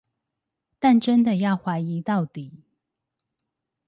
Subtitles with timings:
[0.79, 2.63] 但真的要懷疑到底